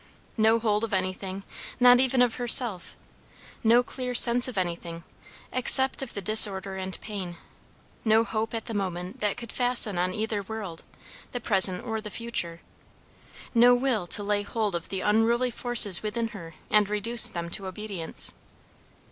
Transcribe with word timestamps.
No 0.37 0.57
hold 0.57 0.83
of 0.83 0.93
anything, 0.93 1.43
not 1.79 1.99
even 1.99 2.23
of 2.23 2.37
herself; 2.41 2.95
no 3.63 3.83
clear 3.83 4.15
sense 4.15 4.47
of 4.47 4.57
anything, 4.57 5.03
except 5.53 6.01
of 6.01 6.15
the 6.15 6.23
disorder 6.23 6.75
and 6.75 6.99
pain; 7.01 7.37
no 8.03 8.23
hope 8.23 8.55
at 8.55 8.65
the 8.65 8.73
moment 8.73 9.19
that 9.19 9.37
could 9.37 9.51
fasten 9.51 9.99
on 9.99 10.11
either 10.11 10.41
world, 10.41 10.83
the 11.33 11.39
present 11.39 11.85
or 11.85 12.01
the 12.01 12.09
future; 12.09 12.61
no 13.53 13.75
will 13.75 14.07
to 14.07 14.23
lay 14.23 14.41
hold 14.41 14.73
of 14.73 14.89
the 14.89 15.01
unruly 15.01 15.51
forces 15.51 16.01
within 16.01 16.29
her 16.29 16.55
and 16.71 16.89
reduce 16.89 17.29
them 17.29 17.47
to 17.51 17.67
obedience. 17.67 18.33